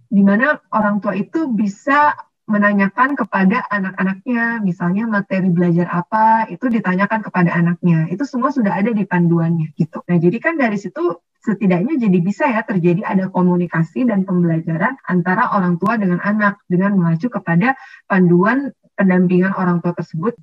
di 0.08 0.24
mana 0.24 0.56
orang 0.72 1.04
tua 1.04 1.12
itu 1.12 1.52
bisa 1.52 2.16
menanyakan 2.48 3.12
kepada 3.12 3.68
anak-anaknya, 3.68 4.64
misalnya 4.64 5.04
materi 5.04 5.52
belajar 5.52 5.84
apa, 5.92 6.48
itu 6.48 6.64
ditanyakan 6.72 7.20
kepada 7.20 7.52
anaknya. 7.52 8.08
Itu 8.08 8.24
semua 8.24 8.48
sudah 8.48 8.72
ada 8.72 8.88
di 8.88 9.04
panduannya 9.04 9.76
gitu. 9.76 10.00
Nah, 10.08 10.16
jadi 10.16 10.40
kan 10.40 10.56
dari 10.56 10.80
situ 10.80 11.20
setidaknya 11.44 12.00
jadi 12.00 12.18
bisa 12.18 12.48
ya 12.50 12.64
terjadi 12.66 13.04
ada 13.04 13.30
komunikasi 13.30 14.08
dan 14.08 14.26
pembelajaran 14.26 14.98
antara 15.06 15.54
orang 15.54 15.78
tua 15.78 16.00
dengan 16.00 16.18
anak 16.24 16.58
dengan 16.66 16.98
mengacu 16.98 17.30
kepada 17.30 17.78
panduan 18.10 18.74
pendampingan 18.98 19.54
orang 19.54 19.78
tua 19.78 19.94
tersebut 19.94 20.34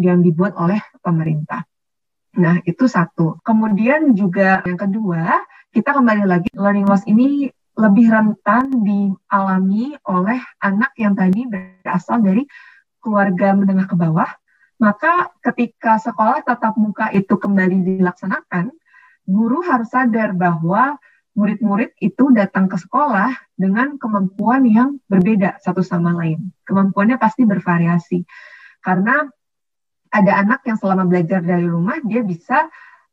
yang 0.00 0.24
dibuat 0.24 0.56
oleh 0.56 0.80
pemerintah. 1.04 1.66
Nah, 2.40 2.62
itu 2.62 2.86
satu. 2.86 3.42
Kemudian 3.42 4.14
juga 4.14 4.62
yang 4.64 4.78
kedua, 4.78 5.42
kita 5.74 5.98
kembali 5.98 6.24
lagi 6.24 6.48
learning 6.54 6.86
loss 6.86 7.04
ini 7.10 7.50
lebih 7.80 8.12
rentan 8.12 8.84
dialami 8.84 9.96
oleh 10.04 10.40
anak 10.60 10.92
yang 11.00 11.16
tadi 11.16 11.48
berasal 11.48 12.20
dari 12.20 12.44
keluarga 13.00 13.56
menengah 13.56 13.88
ke 13.88 13.96
bawah, 13.96 14.28
maka 14.80 15.32
ketika 15.40 15.96
sekolah 15.96 16.44
tatap 16.44 16.76
muka 16.76 17.08
itu 17.16 17.32
kembali 17.36 17.80
dilaksanakan, 17.96 18.72
guru 19.24 19.64
harus 19.64 19.88
sadar 19.88 20.36
bahwa 20.36 21.00
murid-murid 21.32 21.96
itu 22.04 22.28
datang 22.36 22.68
ke 22.68 22.76
sekolah 22.76 23.32
dengan 23.56 23.96
kemampuan 23.96 24.66
yang 24.68 25.00
berbeda 25.08 25.56
satu 25.64 25.80
sama 25.80 26.12
lain. 26.12 26.52
Kemampuannya 26.68 27.16
pasti 27.16 27.48
bervariasi. 27.48 28.24
Karena 28.84 29.24
ada 30.10 30.32
anak 30.42 30.66
yang 30.66 30.76
selama 30.76 31.06
belajar 31.06 31.40
dari 31.40 31.64
rumah 31.64 32.02
dia 32.02 32.26
bisa 32.26 32.66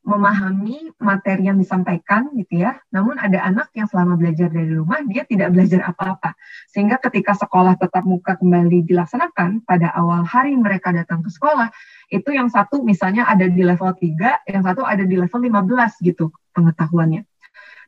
memahami 0.08 0.96
materi 1.04 1.52
yang 1.52 1.60
disampaikan 1.60 2.32
gitu 2.40 2.64
ya. 2.64 2.80
Namun 2.96 3.20
ada 3.20 3.44
anak 3.44 3.76
yang 3.76 3.92
selama 3.92 4.16
belajar 4.16 4.48
dari 4.48 4.72
rumah 4.72 5.04
dia 5.04 5.28
tidak 5.28 5.52
belajar 5.52 5.84
apa-apa. 5.84 6.32
Sehingga 6.72 6.96
ketika 7.04 7.36
sekolah 7.36 7.76
tetap 7.76 8.08
muka 8.08 8.40
kembali 8.40 8.88
dilaksanakan 8.88 9.68
pada 9.68 9.92
awal 9.92 10.24
hari 10.24 10.56
mereka 10.56 10.96
datang 10.96 11.20
ke 11.20 11.30
sekolah, 11.30 11.68
itu 12.08 12.32
yang 12.32 12.48
satu 12.48 12.88
misalnya 12.88 13.28
ada 13.28 13.52
di 13.52 13.60
level 13.60 13.92
3, 13.92 14.48
yang 14.48 14.64
satu 14.64 14.88
ada 14.88 15.04
di 15.04 15.20
level 15.20 15.40
15 15.44 16.08
gitu 16.08 16.32
pengetahuannya. 16.56 17.28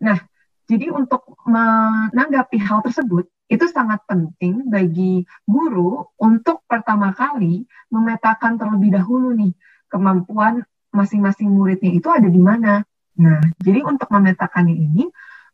Nah, 0.03 0.19
jadi 0.67 0.91
untuk 0.91 1.39
menanggapi 1.47 2.59
hal 2.59 2.83
tersebut, 2.83 3.31
itu 3.49 3.65
sangat 3.71 4.03
penting 4.05 4.67
bagi 4.67 5.23
guru 5.47 6.05
untuk 6.19 6.67
pertama 6.67 7.15
kali 7.15 7.65
memetakan 7.89 8.59
terlebih 8.59 8.93
dahulu 8.93 9.33
nih 9.33 9.55
kemampuan 9.89 10.61
masing-masing 10.91 11.49
muridnya 11.49 11.91
itu 11.93 12.07
ada 12.09 12.27
di 12.27 12.41
mana. 12.41 12.81
Nah, 13.19 13.41
jadi 13.59 13.83
untuk 13.83 14.07
memetakannya 14.09 14.75
ini, 14.75 15.03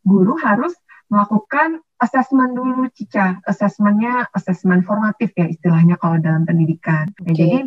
guru 0.06 0.38
harus 0.38 0.72
melakukan 1.10 1.82
asesmen 1.98 2.54
dulu, 2.54 2.86
Cica. 2.94 3.42
Asesmennya 3.42 4.30
asesmen 4.32 4.82
formatif 4.86 5.34
ya 5.34 5.46
istilahnya 5.50 5.98
kalau 5.98 6.18
dalam 6.22 6.46
pendidikan. 6.46 7.10
Okay. 7.22 7.26
Ya, 7.26 7.34
jadi 7.34 7.58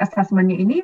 asesmennya 0.00 0.56
ini 0.60 0.78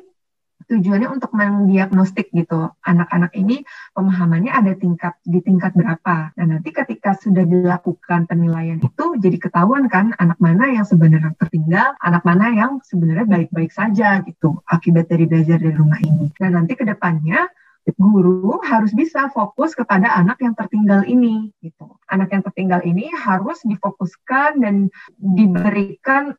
tujuannya 0.71 1.11
untuk 1.11 1.35
mendiagnostik 1.35 2.31
gitu 2.31 2.71
anak-anak 2.87 3.35
ini 3.35 3.67
pemahamannya 3.91 4.55
ada 4.55 4.71
tingkat 4.79 5.19
di 5.27 5.43
tingkat 5.43 5.75
berapa. 5.75 6.31
Nah 6.39 6.45
nanti 6.47 6.71
ketika 6.71 7.19
sudah 7.19 7.43
dilakukan 7.43 8.31
penilaian 8.31 8.79
itu 8.79 9.05
jadi 9.19 9.35
ketahuan 9.35 9.91
kan 9.91 10.15
anak 10.15 10.39
mana 10.39 10.71
yang 10.71 10.87
sebenarnya 10.87 11.35
tertinggal, 11.35 11.99
anak 11.99 12.23
mana 12.23 12.55
yang 12.55 12.79
sebenarnya 12.87 13.27
baik-baik 13.27 13.75
saja 13.75 14.23
gitu 14.23 14.63
akibat 14.71 15.11
dari 15.11 15.27
belajar 15.27 15.59
dari 15.59 15.75
rumah 15.75 15.99
ini. 15.99 16.31
Nah 16.39 16.49
nanti 16.55 16.79
ke 16.79 16.87
depannya 16.87 17.51
guru 17.97 18.61
harus 18.61 18.93
bisa 18.93 19.27
fokus 19.33 19.73
kepada 19.73 20.13
anak 20.13 20.37
yang 20.39 20.53
tertinggal 20.53 21.01
ini 21.03 21.49
gitu. 21.65 21.97
Anak 22.07 22.29
yang 22.31 22.45
tertinggal 22.45 22.81
ini 22.85 23.09
harus 23.09 23.61
difokuskan 23.65 24.61
dan 24.61 24.87
diberikan 25.17 26.37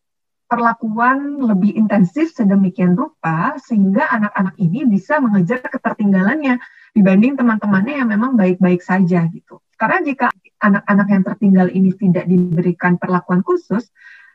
perlakuan 0.52 1.40
lebih 1.40 1.72
intensif 1.72 2.36
sedemikian 2.36 2.92
rupa 2.92 3.56
sehingga 3.56 4.04
anak-anak 4.12 4.52
ini 4.60 4.84
bisa 4.84 5.16
mengejar 5.16 5.64
ketertinggalannya 5.64 6.60
dibanding 6.92 7.40
teman-temannya 7.40 8.04
yang 8.04 8.12
memang 8.12 8.36
baik-baik 8.36 8.84
saja 8.84 9.24
gitu. 9.32 9.64
Karena 9.80 10.04
jika 10.04 10.28
anak-anak 10.60 11.08
yang 11.08 11.22
tertinggal 11.24 11.68
ini 11.72 11.90
tidak 11.96 12.28
diberikan 12.28 13.00
perlakuan 13.00 13.40
khusus, 13.40 13.88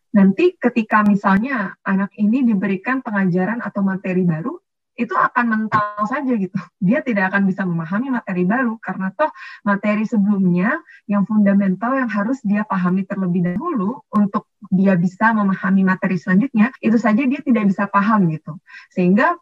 nanti 0.10 0.58
ketika 0.58 1.06
misalnya 1.06 1.78
anak 1.86 2.10
ini 2.18 2.42
diberikan 2.42 3.06
pengajaran 3.06 3.62
atau 3.62 3.86
materi 3.86 4.26
baru, 4.26 4.58
itu 4.98 5.14
akan 5.14 5.46
mental 5.46 6.04
saja 6.10 6.34
gitu. 6.34 6.58
Dia 6.82 7.06
tidak 7.06 7.30
akan 7.32 7.46
bisa 7.46 7.62
memahami 7.64 8.10
materi 8.10 8.44
baru 8.44 8.82
karena 8.82 9.14
toh 9.14 9.30
materi 9.62 10.04
sebelumnya 10.10 10.82
yang 11.06 11.24
fundamental 11.30 11.94
yang 11.94 12.10
harus 12.10 12.42
dia 12.42 12.66
pahami 12.66 13.06
terlebih 13.06 13.54
dahulu 13.54 14.02
untuk 14.10 14.50
dia 14.74 14.98
bisa 14.98 15.32
memahami 15.38 15.86
materi 15.86 16.18
selanjutnya, 16.18 16.74
itu 16.82 16.98
saja 16.98 17.22
dia 17.30 17.40
tidak 17.46 17.70
bisa 17.70 17.86
paham 17.86 18.26
gitu. 18.34 18.58
Sehingga 18.90 19.38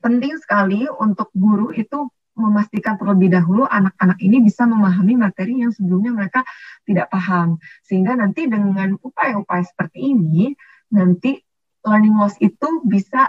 penting 0.00 0.40
sekali 0.40 0.88
untuk 0.88 1.28
guru 1.36 1.68
itu 1.76 2.08
memastikan 2.38 2.94
terlebih 2.94 3.34
dahulu 3.34 3.66
anak-anak 3.66 4.16
ini 4.22 4.40
bisa 4.40 4.62
memahami 4.64 5.18
materi 5.18 5.60
yang 5.60 5.74
sebelumnya 5.74 6.14
mereka 6.14 6.40
tidak 6.86 7.10
paham. 7.10 7.58
Sehingga 7.84 8.14
nanti 8.14 8.46
dengan 8.46 8.94
upaya-upaya 9.02 9.66
seperti 9.66 10.14
ini, 10.16 10.54
nanti 10.94 11.36
learning 11.82 12.16
loss 12.16 12.38
itu 12.38 12.86
bisa 12.86 13.28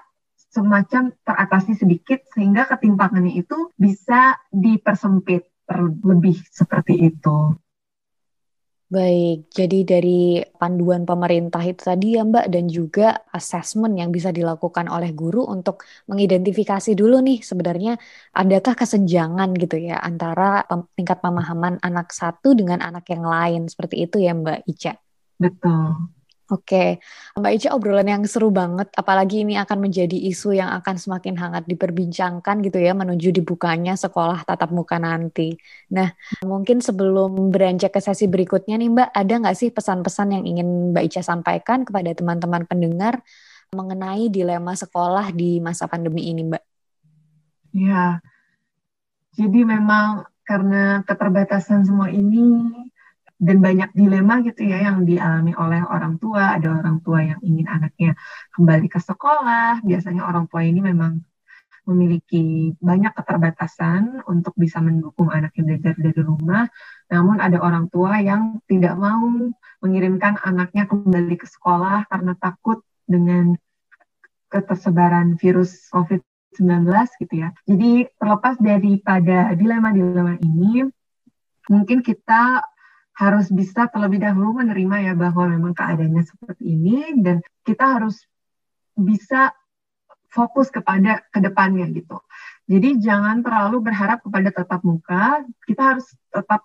semacam 0.49 1.13
teratasi 1.23 1.77
sedikit 1.77 2.25
sehingga 2.33 2.65
ketimpangannya 2.65 3.37
itu 3.37 3.69
bisa 3.77 4.37
dipersempit 4.49 5.45
terlebih 5.69 6.41
seperti 6.49 7.13
itu. 7.13 7.53
Baik, 8.89 9.53
jadi 9.53 9.85
dari 9.85 10.41
panduan 10.57 11.05
pemerintah 11.05 11.61
itu 11.61 11.77
tadi 11.85 12.17
ya 12.17 12.25
Mbak 12.25 12.49
dan 12.49 12.65
juga 12.65 13.21
assessment 13.29 13.93
yang 13.93 14.09
bisa 14.09 14.33
dilakukan 14.33 14.89
oleh 14.89 15.13
guru 15.13 15.45
untuk 15.45 15.85
mengidentifikasi 16.09 16.97
dulu 16.97 17.21
nih 17.21 17.45
sebenarnya 17.45 18.01
adakah 18.33 18.73
kesenjangan 18.73 19.53
gitu 19.61 19.77
ya 19.77 20.01
antara 20.01 20.65
tingkat 20.97 21.21
pemahaman 21.21 21.77
anak 21.85 22.09
satu 22.09 22.57
dengan 22.57 22.81
anak 22.81 23.05
yang 23.13 23.29
lain 23.29 23.69
seperti 23.69 24.09
itu 24.09 24.25
ya 24.25 24.33
Mbak 24.33 24.65
Ica. 24.65 24.97
Betul. 25.37 26.09
Oke, 26.49 26.97
Mbak 27.37 27.51
Ica 27.61 27.69
obrolan 27.77 28.09
yang 28.09 28.25
seru 28.25 28.49
banget, 28.49 28.89
apalagi 28.97 29.45
ini 29.45 29.53
akan 29.61 29.85
menjadi 29.85 30.17
isu 30.17 30.57
yang 30.57 30.73
akan 30.81 30.97
semakin 30.97 31.37
hangat 31.37 31.69
diperbincangkan 31.69 32.65
gitu 32.65 32.81
ya 32.81 32.97
menuju 32.97 33.29
dibukanya 33.29 33.93
sekolah 33.93 34.49
tatap 34.49 34.73
muka 34.73 34.97
nanti. 34.97 35.53
Nah, 35.93 36.09
mungkin 36.41 36.81
sebelum 36.81 37.53
beranjak 37.53 37.93
ke 37.93 38.01
sesi 38.01 38.25
berikutnya 38.25 38.81
nih 38.81 38.89
Mbak, 38.89 39.09
ada 39.13 39.33
nggak 39.45 39.57
sih 39.61 39.69
pesan-pesan 39.69 40.41
yang 40.41 40.43
ingin 40.49 40.89
Mbak 40.89 41.03
Ica 41.13 41.21
sampaikan 41.21 41.85
kepada 41.85 42.17
teman-teman 42.17 42.65
pendengar 42.65 43.21
mengenai 43.69 44.33
dilema 44.33 44.73
sekolah 44.73 45.29
di 45.29 45.61
masa 45.61 45.85
pandemi 45.85 46.33
ini 46.33 46.49
Mbak? 46.49 46.63
Ya, 47.77 48.25
jadi 49.37 49.61
memang 49.61 50.25
karena 50.41 51.05
keterbatasan 51.05 51.85
semua 51.85 52.09
ini, 52.09 52.88
dan 53.39 53.63
banyak 53.63 53.95
dilema 53.95 54.43
gitu 54.43 54.67
ya 54.67 54.91
yang 54.91 55.07
dialami 55.07 55.55
oleh 55.55 55.79
orang 55.87 56.19
tua. 56.19 56.59
Ada 56.59 56.83
orang 56.83 56.99
tua 56.99 57.19
yang 57.23 57.39
ingin 57.39 57.71
anaknya 57.71 58.11
kembali 58.51 58.87
ke 58.91 58.99
sekolah. 58.99 59.79
Biasanya 59.81 60.27
orang 60.27 60.51
tua 60.51 60.67
ini 60.67 60.83
memang 60.83 61.23
memiliki 61.87 62.75
banyak 62.77 63.15
keterbatasan 63.17 64.27
untuk 64.29 64.53
bisa 64.53 64.77
mendukung 64.83 65.31
anaknya 65.31 65.73
belajar 65.73 65.95
dari 65.97 66.21
rumah. 66.21 66.67
Namun 67.09 67.39
ada 67.41 67.57
orang 67.63 67.87
tua 67.89 68.19
yang 68.21 68.61
tidak 68.67 68.93
mau 68.99 69.25
mengirimkan 69.81 70.37
anaknya 70.43 70.85
kembali 70.85 71.39
ke 71.39 71.47
sekolah 71.47 72.05
karena 72.11 72.35
takut 72.37 72.83
dengan 73.07 73.55
ketersebaran 74.53 75.39
virus 75.41 75.89
COVID-19 75.89 76.85
gitu 77.25 77.33
ya. 77.39 77.49
Jadi 77.65 78.05
terlepas 78.19 78.59
daripada 78.61 79.55
dilema-dilema 79.57 80.37
ini, 80.45 80.85
mungkin 81.69 82.05
kita 82.05 82.61
harus 83.19 83.51
bisa 83.51 83.91
terlebih 83.91 84.23
dahulu 84.23 84.63
menerima 84.63 85.11
ya 85.11 85.13
bahwa 85.13 85.51
memang 85.51 85.75
keadaannya 85.75 86.23
seperti 86.23 86.63
ini 86.63 87.19
dan 87.19 87.43
kita 87.67 87.99
harus 87.99 88.23
bisa 88.95 89.51
fokus 90.31 90.71
kepada 90.71 91.19
ke 91.27 91.43
depannya 91.43 91.83
gitu. 91.91 92.23
Jadi 92.69 93.01
jangan 93.03 93.43
terlalu 93.43 93.83
berharap 93.83 94.23
kepada 94.23 94.55
tetap 94.55 94.79
muka, 94.87 95.43
kita 95.67 95.83
harus 95.97 96.07
tetap 96.31 96.63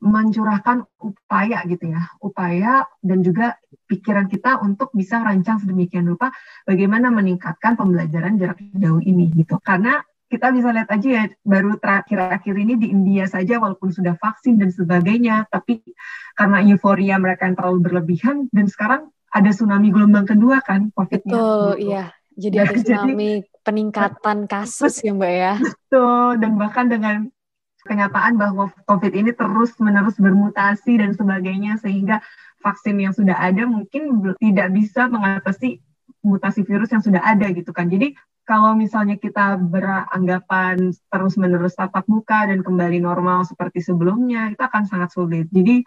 mencurahkan 0.00 0.84
upaya 1.00 1.64
gitu 1.64 1.88
ya, 1.88 2.04
upaya 2.20 2.84
dan 3.00 3.24
juga 3.24 3.56
pikiran 3.88 4.28
kita 4.28 4.60
untuk 4.60 4.92
bisa 4.92 5.20
merancang 5.24 5.60
sedemikian 5.60 6.04
rupa 6.04 6.32
bagaimana 6.68 7.08
meningkatkan 7.08 7.80
pembelajaran 7.80 8.36
jarak 8.36 8.60
jauh 8.76 9.00
ini 9.00 9.32
gitu. 9.32 9.56
Karena 9.62 10.04
kita 10.28 10.50
bisa 10.50 10.72
lihat 10.72 10.88
aja 10.90 11.08
ya 11.08 11.24
baru 11.44 11.76
terakhir-akhir 11.78 12.54
ini 12.56 12.74
di 12.80 12.90
India 12.90 13.28
saja 13.28 13.60
walaupun 13.60 13.92
sudah 13.92 14.16
vaksin 14.18 14.56
dan 14.56 14.72
sebagainya 14.72 15.46
tapi 15.52 15.84
karena 16.34 16.64
euforia 16.64 17.20
mereka 17.20 17.46
yang 17.46 17.56
terlalu 17.56 17.78
berlebihan 17.84 18.48
dan 18.50 18.66
sekarang 18.66 19.12
ada 19.34 19.50
tsunami 19.50 19.90
gelombang 19.90 20.30
kedua 20.30 20.62
kan 20.62 20.94
COVID-nya. 20.94 21.34
Betul, 21.34 21.68
gitu. 21.76 21.90
iya. 21.90 22.04
Jadi 22.34 22.56
ada 22.58 22.74
tsunami 22.82 23.30
jadi, 23.42 23.62
peningkatan 23.66 24.38
kasus 24.46 24.94
ya 25.02 25.12
Mbak 25.14 25.32
ya. 25.34 25.54
Betul, 25.58 26.30
dan 26.38 26.52
bahkan 26.54 26.86
dengan 26.86 27.16
kenyataan 27.84 28.40
bahwa 28.40 28.72
COVID 28.88 29.12
ini 29.12 29.30
terus-menerus 29.34 30.16
bermutasi 30.16 31.02
dan 31.02 31.12
sebagainya 31.12 31.76
sehingga 31.82 32.24
vaksin 32.64 32.96
yang 32.96 33.12
sudah 33.12 33.36
ada 33.36 33.68
mungkin 33.68 34.24
tidak 34.40 34.72
bisa 34.72 35.04
mengatasi 35.10 35.84
mutasi 36.24 36.64
virus 36.64 36.88
yang 36.88 37.04
sudah 37.04 37.20
ada 37.20 37.52
gitu 37.52 37.74
kan. 37.76 37.92
Jadi 37.92 38.16
kalau 38.44 38.76
misalnya 38.76 39.16
kita 39.16 39.56
beranggapan 39.56 40.92
terus-menerus 41.08 41.74
tatap 41.80 42.04
muka 42.06 42.44
dan 42.44 42.60
kembali 42.60 43.00
normal 43.00 43.48
seperti 43.48 43.80
sebelumnya, 43.80 44.52
itu 44.52 44.60
akan 44.60 44.84
sangat 44.84 45.10
sulit. 45.16 45.48
Jadi 45.48 45.80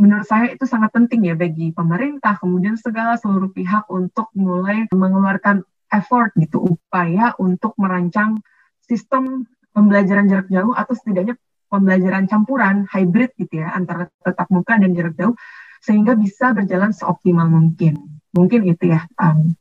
menurut 0.00 0.24
saya 0.24 0.48
itu 0.52 0.64
sangat 0.64 0.96
penting 0.96 1.28
ya 1.28 1.36
bagi 1.36 1.76
pemerintah, 1.76 2.40
kemudian 2.40 2.80
segala 2.80 3.20
seluruh 3.20 3.52
pihak 3.52 3.84
untuk 3.92 4.32
mulai 4.32 4.88
mengeluarkan 4.90 5.60
effort 5.92 6.32
gitu, 6.40 6.64
upaya 6.64 7.36
untuk 7.36 7.76
merancang 7.76 8.40
sistem 8.80 9.44
pembelajaran 9.76 10.26
jarak 10.26 10.48
jauh 10.48 10.74
atau 10.74 10.94
setidaknya 10.96 11.36
pembelajaran 11.70 12.26
campuran 12.26 12.88
hybrid 12.90 13.30
gitu 13.38 13.62
ya 13.62 13.70
antara 13.76 14.10
tatap 14.26 14.50
muka 14.50 14.74
dan 14.74 14.90
jarak 14.90 15.14
jauh 15.14 15.38
sehingga 15.78 16.18
bisa 16.18 16.50
berjalan 16.50 16.90
seoptimal 16.90 17.46
mungkin. 17.46 18.20
Mungkin 18.34 18.66
itu 18.66 18.90
ya 18.90 19.06
um, 19.20 19.54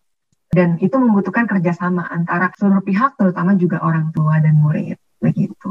dan 0.50 0.82
itu 0.82 0.98
membutuhkan 0.98 1.46
kerjasama 1.46 2.10
antara 2.10 2.50
seluruh 2.58 2.82
pihak, 2.82 3.14
terutama 3.16 3.54
juga 3.54 3.78
orang 3.86 4.10
tua 4.10 4.42
dan 4.42 4.58
murid, 4.58 4.98
begitu. 5.22 5.70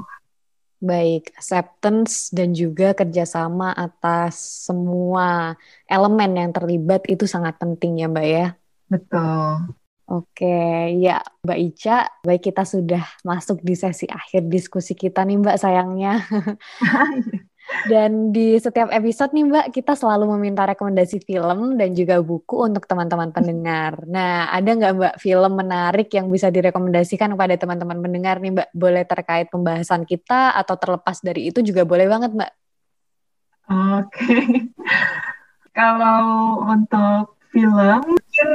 Baik, 0.79 1.35
acceptance 1.35 2.31
dan 2.31 2.55
juga 2.55 2.95
kerjasama 2.95 3.75
atas 3.75 4.39
semua 4.71 5.59
elemen 5.91 6.39
yang 6.39 6.51
terlibat 6.55 7.03
itu 7.11 7.27
sangat 7.27 7.59
penting 7.59 7.99
ya 7.99 8.07
Mbak 8.07 8.27
ya? 8.31 8.47
Betul. 8.87 9.75
Oke, 10.09 10.95
ya 11.03 11.21
Mbak 11.43 11.59
Ica, 11.59 12.09
baik 12.23 12.49
kita 12.49 12.63
sudah 12.63 13.05
masuk 13.27 13.61
di 13.61 13.75
sesi 13.75 14.07
akhir 14.09 14.47
diskusi 14.47 14.95
kita 14.95 15.27
nih 15.27 15.43
Mbak 15.43 15.57
sayangnya. 15.59 16.23
Dan 17.69 18.33
di 18.33 18.57
setiap 18.57 18.89
episode 18.89 19.37
nih 19.37 19.45
Mbak, 19.45 19.67
kita 19.77 19.93
selalu 19.93 20.37
meminta 20.37 20.65
rekomendasi 20.65 21.21
film 21.21 21.77
dan 21.77 21.93
juga 21.93 22.21
buku 22.25 22.65
untuk 22.65 22.89
teman-teman 22.89 23.29
pendengar. 23.29 24.09
Nah, 24.09 24.49
ada 24.49 24.71
nggak 24.73 24.93
Mbak 24.97 25.15
film 25.21 25.53
menarik 25.53 26.09
yang 26.17 26.33
bisa 26.33 26.49
direkomendasikan 26.49 27.37
kepada 27.37 27.55
teman-teman 27.61 28.01
pendengar 28.01 28.41
nih 28.41 28.57
Mbak? 28.57 28.69
Boleh 28.73 29.05
terkait 29.05 29.47
pembahasan 29.53 30.09
kita 30.09 30.57
atau 30.57 30.81
terlepas 30.81 31.21
dari 31.21 31.53
itu 31.53 31.61
juga 31.61 31.85
boleh 31.85 32.09
banget 32.09 32.31
Mbak. 32.33 32.53
Oke. 33.69 34.37
Kalau 35.79 36.65
untuk 36.65 37.37
film, 37.53 38.01
mungkin 38.03 38.49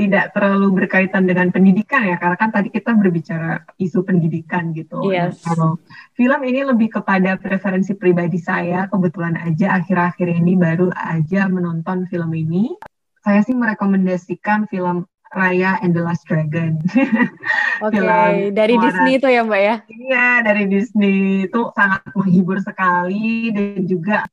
tidak 0.00 0.32
terlalu 0.32 0.72
berkaitan 0.80 1.28
dengan 1.28 1.52
pendidikan 1.52 2.08
ya 2.08 2.16
karena 2.16 2.40
kan 2.40 2.48
tadi 2.48 2.72
kita 2.72 2.96
berbicara 2.96 3.68
isu 3.76 4.00
pendidikan 4.00 4.72
gitu. 4.72 5.04
Yes. 5.04 5.44
Nah, 5.44 5.52
kalau 5.52 5.70
film 6.16 6.40
ini 6.48 6.64
lebih 6.64 6.88
kepada 6.88 7.36
preferensi 7.36 7.92
pribadi 7.92 8.40
saya 8.40 8.88
kebetulan 8.88 9.36
aja 9.36 9.76
akhir-akhir 9.76 10.40
ini 10.40 10.56
baru 10.56 10.88
aja 10.96 11.52
menonton 11.52 12.08
film 12.08 12.32
ini. 12.32 12.72
Saya 13.20 13.44
sih 13.44 13.52
merekomendasikan 13.52 14.72
film 14.72 15.04
Raya 15.36 15.76
and 15.84 15.92
the 15.92 16.00
Last 16.00 16.24
Dragon. 16.24 16.80
Oke, 17.84 18.00
okay. 18.00 18.50
dari 18.56 18.80
Disney 18.80 19.20
itu 19.20 19.28
ya 19.28 19.44
Mbak 19.44 19.60
ya? 19.60 19.76
Iya, 19.86 20.28
dari 20.42 20.64
Disney 20.66 21.44
itu 21.44 21.60
sangat 21.76 22.02
menghibur 22.16 22.58
sekali 22.64 23.52
dan 23.52 23.84
juga 23.84 24.24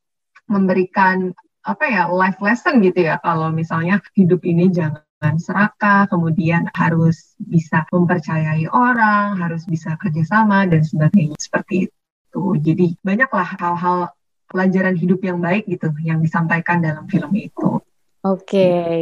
memberikan 0.47 1.35
apa 1.67 1.83
ya 1.83 2.07
life 2.07 2.39
lesson 2.39 2.79
gitu 2.79 3.03
ya 3.03 3.19
kalau 3.19 3.51
misalnya 3.51 3.99
hidup 4.15 4.39
ini 4.47 4.71
jangan 4.71 5.03
serakah, 5.21 6.05
kemudian 6.07 6.69
harus 6.77 7.33
bisa 7.41 7.83
mempercayai 7.89 8.69
orang, 8.69 9.37
harus 9.41 9.65
bisa 9.65 9.97
kerjasama 9.97 10.69
dan 10.69 10.85
sebagainya 10.85 11.37
seperti 11.41 11.89
itu. 11.89 12.43
Jadi 12.61 12.93
banyaklah 13.01 13.57
hal-hal 13.57 14.13
pelajaran 14.47 14.95
hidup 14.95 15.19
yang 15.25 15.41
baik 15.41 15.65
gitu 15.67 15.91
yang 16.05 16.21
disampaikan 16.21 16.79
dalam 16.79 17.09
film 17.09 17.33
itu. 17.33 17.81
Oke. 18.23 18.45
Okay. 18.45 19.01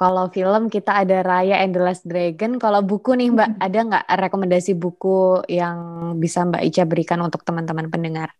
Kalau 0.00 0.32
film 0.32 0.72
kita 0.72 1.04
ada 1.04 1.20
Raya 1.20 1.60
and 1.60 1.76
the 1.76 1.82
Last 1.84 2.08
Dragon. 2.08 2.56
Kalau 2.56 2.80
buku 2.80 3.12
nih 3.20 3.36
Mbak, 3.36 3.50
hmm. 3.52 3.60
ada 3.60 3.78
nggak 3.84 4.06
rekomendasi 4.08 4.72
buku 4.72 5.44
yang 5.44 5.76
bisa 6.16 6.48
Mbak 6.48 6.62
Ica 6.72 6.88
berikan 6.88 7.20
untuk 7.20 7.44
teman-teman 7.44 7.92
pendengar? 7.92 8.32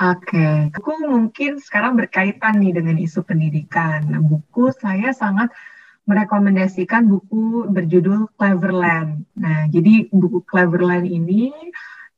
Oke, 0.00 0.32
okay. 0.32 0.56
buku 0.72 0.92
mungkin 1.12 1.60
sekarang 1.60 1.98
berkaitan 1.98 2.62
nih 2.62 2.72
dengan 2.72 2.96
isu 2.96 3.26
pendidikan. 3.26 4.06
Buku 4.22 4.70
saya 4.72 5.10
sangat 5.12 5.50
merekomendasikan 6.10 7.06
buku 7.06 7.70
berjudul 7.70 8.34
Cleverland. 8.34 9.22
Nah, 9.38 9.70
jadi 9.70 10.10
buku 10.10 10.42
Cleverland 10.42 11.06
ini 11.06 11.54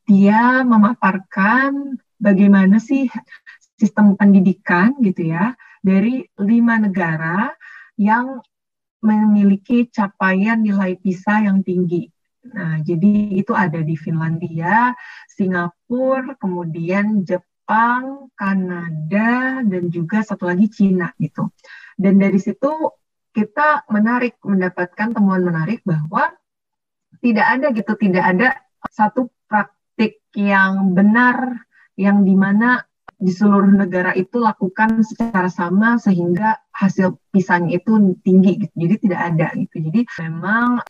dia 0.09 0.65
memaparkan 0.65 2.01
bagaimana 2.17 2.81
sih 2.81 3.05
sistem 3.77 4.17
pendidikan 4.17 4.97
gitu 5.05 5.29
ya 5.29 5.53
dari 5.85 6.25
lima 6.41 6.81
negara 6.81 7.53
yang 8.01 8.41
memiliki 9.03 9.85
capaian 9.93 10.57
nilai 10.57 10.97
PISA 10.97 11.45
yang 11.45 11.61
tinggi. 11.61 12.09
Nah, 12.49 12.81
jadi 12.81 13.37
itu 13.39 13.53
ada 13.53 13.79
di 13.79 13.93
Finlandia, 13.93 14.95
Singapura, 15.29 16.33
kemudian 16.41 17.21
Jepang, 17.23 18.31
Kanada, 18.33 19.61
dan 19.63 19.83
juga 19.93 20.25
satu 20.25 20.49
lagi 20.49 20.67
Cina 20.71 21.11
gitu. 21.19 21.51
Dan 21.95 22.19
dari 22.19 22.39
situ 22.39 22.71
kita 23.33 23.89
menarik 23.89 24.37
mendapatkan 24.45 25.09
temuan 25.11 25.41
menarik 25.41 25.81
bahwa 25.81 26.31
tidak 27.19 27.45
ada 27.49 27.67
gitu 27.73 27.93
tidak 27.97 28.23
ada 28.23 28.47
satu 28.93 29.33
praktik 29.49 30.21
yang 30.37 30.93
benar 30.93 31.65
yang 31.97 32.21
di 32.21 32.37
mana 32.37 32.85
di 33.23 33.31
seluruh 33.31 33.71
negara 33.71 34.11
itu 34.19 34.35
lakukan 34.41 34.99
secara 35.05 35.47
sama 35.47 35.95
sehingga 35.95 36.59
hasil 36.75 37.15
pisahnya 37.31 37.79
itu 37.79 38.19
tinggi 38.19 38.67
gitu. 38.67 38.73
Jadi 38.75 38.95
tidak 39.07 39.19
ada 39.31 39.47
gitu. 39.55 39.75
Jadi 39.79 40.01
memang 40.19 40.83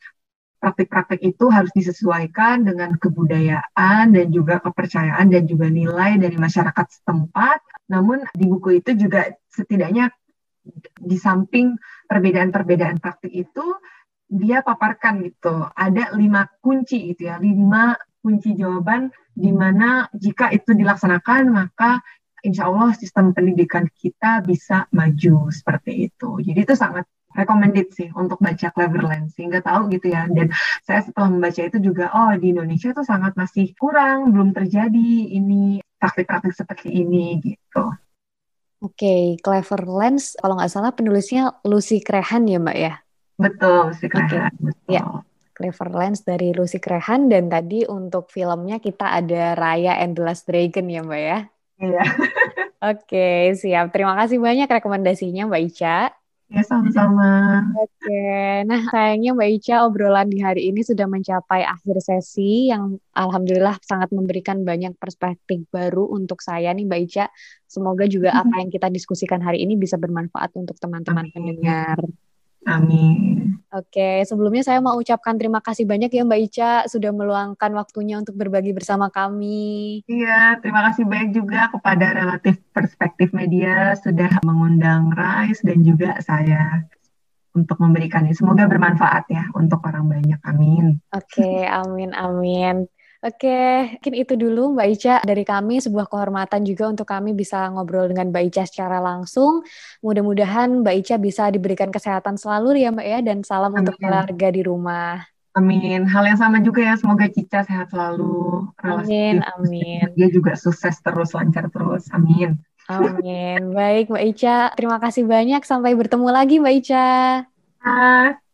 praktik-praktik 0.58 1.20
itu 1.22 1.46
harus 1.52 1.70
disesuaikan 1.76 2.66
dengan 2.66 2.96
kebudayaan 2.98 4.16
dan 4.16 4.26
juga 4.34 4.58
kepercayaan 4.64 5.30
dan 5.30 5.44
juga 5.46 5.70
nilai 5.70 6.18
dari 6.18 6.34
masyarakat 6.34 6.86
setempat. 6.90 7.62
Namun 7.92 8.26
di 8.34 8.48
buku 8.50 8.82
itu 8.82 8.96
juga 8.98 9.30
setidaknya 9.52 10.10
di 10.98 11.16
samping 11.20 11.76
perbedaan-perbedaan 12.08 12.98
praktik 12.98 13.32
itu 13.32 13.66
dia 14.24 14.64
paparkan 14.64 15.20
gitu. 15.22 15.68
Ada 15.76 16.16
lima 16.16 16.48
kunci 16.64 17.12
gitu 17.12 17.28
ya 17.28 17.36
lima 17.36 17.94
kunci 18.24 18.56
jawaban 18.56 19.12
di 19.36 19.52
mana 19.52 20.08
jika 20.16 20.48
itu 20.48 20.72
dilaksanakan 20.72 21.52
maka 21.52 22.00
insya 22.40 22.68
Allah 22.68 22.96
sistem 22.96 23.36
pendidikan 23.36 23.88
kita 23.92 24.40
bisa 24.44 24.88
maju 24.92 25.48
seperti 25.52 26.08
itu. 26.08 26.40
Jadi 26.40 26.60
itu 26.64 26.74
sangat 26.76 27.04
recommended 27.34 27.90
sih 27.90 28.08
untuk 28.14 28.38
baca 28.38 28.70
Cleverland 28.70 29.32
sehingga 29.34 29.60
tahu 29.60 29.92
gitu 29.92 30.12
ya. 30.12 30.24
Dan 30.30 30.52
saya 30.84 31.04
setelah 31.04 31.28
membaca 31.28 31.60
itu 31.60 31.78
juga 31.80 32.12
oh 32.12 32.32
di 32.36 32.52
Indonesia 32.52 32.92
itu 32.92 33.02
sangat 33.04 33.36
masih 33.36 33.72
kurang 33.76 34.32
belum 34.32 34.56
terjadi 34.56 35.34
ini 35.36 35.84
praktik-praktik 36.00 36.52
seperti 36.52 36.92
ini 36.92 37.40
gitu 37.40 37.92
Oke, 38.84 39.00
okay, 39.00 39.22
Clever 39.40 39.88
Lens, 39.88 40.36
kalau 40.36 40.60
nggak 40.60 40.68
salah 40.68 40.92
penulisnya 40.92 41.56
Lucy 41.64 42.04
Krehan 42.04 42.44
ya 42.44 42.60
Mbak 42.60 42.76
ya? 42.76 43.00
Betul, 43.40 43.88
Lucy 43.88 44.12
Krehan. 44.12 44.52
Okay. 44.52 45.00
Ya, 45.00 45.24
Clever 45.56 45.88
Lens 45.88 46.20
dari 46.20 46.52
Lucy 46.52 46.76
Krehan 46.76 47.32
dan 47.32 47.48
tadi 47.48 47.88
untuk 47.88 48.28
filmnya 48.28 48.76
kita 48.84 49.16
ada 49.16 49.56
Raya 49.56 49.96
and 50.04 50.12
the 50.12 50.20
Last 50.20 50.44
Dragon 50.44 50.84
ya 50.92 51.00
Mbak 51.00 51.22
ya? 51.24 51.38
Iya. 51.80 52.04
Oke, 52.04 53.08
okay, 53.08 53.56
siap. 53.56 53.88
Terima 53.88 54.12
kasih 54.20 54.36
banyak 54.36 54.68
rekomendasinya 54.68 55.48
Mbak 55.48 55.62
Ica. 55.64 56.12
Ya, 56.54 56.62
sama-sama. 56.62 57.30
Oke, 57.74 58.62
nah 58.70 58.78
sayangnya 58.86 59.34
Mbak 59.34 59.50
Ica 59.58 59.82
obrolan 59.90 60.30
di 60.30 60.38
hari 60.38 60.70
ini 60.70 60.86
sudah 60.86 61.10
mencapai 61.10 61.66
akhir 61.66 61.98
sesi 61.98 62.70
yang 62.70 62.94
alhamdulillah 63.10 63.82
sangat 63.82 64.14
memberikan 64.14 64.62
banyak 64.62 64.94
perspektif 64.94 65.66
baru 65.74 66.06
untuk 66.14 66.38
saya 66.38 66.70
nih 66.70 66.86
Mbak 66.86 67.00
Ica. 67.10 67.26
Semoga 67.66 68.06
juga 68.06 68.38
apa 68.38 68.62
yang 68.62 68.70
kita 68.70 68.86
diskusikan 68.86 69.42
hari 69.42 69.66
ini 69.66 69.74
bisa 69.74 69.98
bermanfaat 69.98 70.54
untuk 70.54 70.78
teman-teman 70.78 71.26
pendengar. 71.34 71.98
Amin. 72.64 73.60
Oke, 73.74 74.22
sebelumnya 74.22 74.62
saya 74.62 74.78
mau 74.78 74.94
ucapkan 74.94 75.34
terima 75.34 75.58
kasih 75.58 75.82
banyak 75.82 76.06
ya 76.06 76.22
Mbak 76.22 76.40
Ica 76.46 76.72
sudah 76.86 77.10
meluangkan 77.10 77.74
waktunya 77.74 78.22
untuk 78.22 78.38
berbagi 78.38 78.70
bersama 78.70 79.10
kami. 79.10 80.06
Iya, 80.06 80.62
terima 80.62 80.86
kasih 80.90 81.02
banyak 81.02 81.30
juga 81.34 81.66
kepada 81.74 82.14
Relatif 82.14 82.62
Perspektif 82.70 83.34
Media 83.34 83.98
sudah 83.98 84.38
mengundang 84.46 85.10
Rise 85.10 85.66
dan 85.66 85.82
juga 85.82 86.22
saya 86.22 86.86
untuk 87.54 87.82
memberikan 87.82 88.26
ini. 88.26 88.34
Semoga 88.34 88.70
bermanfaat 88.70 89.26
ya 89.30 89.50
untuk 89.58 89.82
orang 89.86 90.06
banyak. 90.06 90.38
Amin. 90.46 91.02
Oke, 91.10 91.66
amin, 91.66 92.14
amin. 92.14 92.86
Oke, 93.24 93.88
mungkin 93.96 94.14
itu 94.20 94.36
dulu 94.36 94.76
Mbak 94.76 94.88
Ica 94.92 95.14
dari 95.24 95.48
kami 95.48 95.80
sebuah 95.80 96.12
kehormatan 96.12 96.60
juga 96.60 96.92
untuk 96.92 97.08
kami 97.08 97.32
bisa 97.32 97.72
ngobrol 97.72 98.12
dengan 98.12 98.28
Mbak 98.28 98.44
Ica 98.52 98.62
secara 98.68 99.00
langsung. 99.00 99.64
Mudah-mudahan 100.04 100.84
Mbak 100.84 100.94
Ica 101.00 101.16
bisa 101.16 101.48
diberikan 101.48 101.88
kesehatan 101.88 102.36
selalu 102.36 102.84
ya 102.84 102.92
Mbak 102.92 103.06
ya 103.08 103.18
dan 103.24 103.40
salam 103.40 103.72
Amin. 103.72 103.80
untuk 103.80 103.96
keluarga 103.96 104.48
di 104.52 104.60
rumah. 104.60 105.24
Amin. 105.56 106.04
Hal 106.04 106.28
yang 106.28 106.36
sama 106.36 106.60
juga 106.60 106.84
ya, 106.84 107.00
semoga 107.00 107.24
Cica 107.32 107.64
sehat 107.64 107.88
selalu. 107.88 108.68
Amin, 108.84 109.40
amin. 109.56 110.04
Dia 110.20 110.28
juga 110.28 110.52
sukses 110.52 111.00
terus, 111.00 111.32
lancar 111.32 111.72
terus. 111.72 112.04
Amin. 112.12 112.60
Amin. 112.92 113.72
Baik 113.72 114.12
Mbak 114.12 114.24
Ica, 114.36 114.68
terima 114.76 115.00
kasih 115.00 115.24
banyak. 115.24 115.64
Sampai 115.64 115.96
bertemu 115.96 116.28
lagi 116.28 116.60
Mbak 116.60 116.74
Ica. 116.76 117.08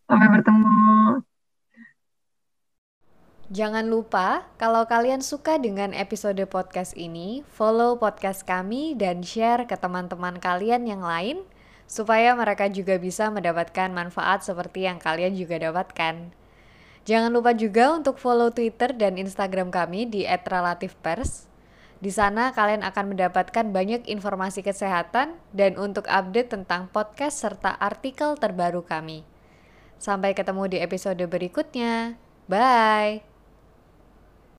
Sampai 0.07 0.29
bertemu. 0.31 0.90
Jangan 3.51 3.91
lupa, 3.91 4.47
kalau 4.63 4.87
kalian 4.87 5.27
suka 5.27 5.59
dengan 5.59 5.91
episode 5.91 6.39
podcast 6.47 6.95
ini, 6.95 7.43
follow 7.51 7.99
podcast 7.99 8.47
kami 8.47 8.95
dan 8.95 9.27
share 9.27 9.67
ke 9.67 9.75
teman-teman 9.75 10.39
kalian 10.39 10.87
yang 10.87 11.03
lain, 11.03 11.43
supaya 11.91 12.39
mereka 12.39 12.71
juga 12.71 12.95
bisa 13.03 13.27
mendapatkan 13.27 13.91
manfaat 13.91 14.47
seperti 14.47 14.87
yang 14.87 15.03
kalian 15.03 15.35
juga 15.35 15.59
dapatkan. 15.59 16.31
Jangan 17.03 17.35
lupa 17.35 17.51
juga 17.51 17.91
untuk 17.91 18.23
follow 18.23 18.55
Twitter 18.55 18.95
dan 18.95 19.19
Instagram 19.19 19.75
kami 19.75 20.07
di 20.07 20.23
@relativepers. 20.31 21.51
Di 21.99 22.15
sana 22.15 22.55
kalian 22.55 22.87
akan 22.87 23.19
mendapatkan 23.19 23.67
banyak 23.75 24.07
informasi 24.07 24.63
kesehatan 24.63 25.35
dan 25.51 25.75
untuk 25.75 26.07
update 26.07 26.55
tentang 26.55 26.87
podcast 26.95 27.43
serta 27.43 27.75
artikel 27.83 28.39
terbaru 28.39 28.87
kami. 28.87 29.27
Sampai 29.99 30.39
ketemu 30.39 30.71
di 30.71 30.79
episode 30.79 31.27
berikutnya. 31.27 32.15
Bye. 32.47 33.30